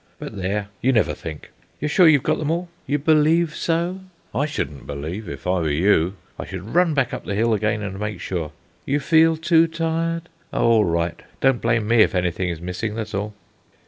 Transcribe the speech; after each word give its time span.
But 0.17 0.35
there, 0.35 0.69
you 0.81 0.91
never 0.91 1.13
think. 1.13 1.51
You're 1.79 1.87
sure 1.87 2.07
you've 2.07 2.23
got 2.23 2.39
them 2.39 2.49
all? 2.49 2.69
You 2.87 2.97
believe 2.97 3.55
so? 3.55 3.99
I 4.33 4.47
shouldn't 4.47 4.87
'believe' 4.87 5.29
if 5.29 5.45
I 5.45 5.59
were 5.59 5.69
you; 5.69 6.15
I 6.39 6.45
should 6.47 6.73
run 6.73 6.95
back 6.95 7.13
up 7.13 7.23
the 7.23 7.35
hill 7.35 7.53
again 7.53 7.83
and 7.83 7.99
make 7.99 8.19
sure. 8.19 8.51
You 8.83 8.99
feel 8.99 9.37
too 9.37 9.67
tired? 9.67 10.27
Oh, 10.51 10.63
all 10.67 10.85
right! 10.85 11.21
don't 11.39 11.61
blame 11.61 11.87
me 11.87 11.97
if 11.97 12.15
anything 12.15 12.49
is 12.49 12.59
missing, 12.59 12.95
that's 12.95 13.13
all." 13.13 13.35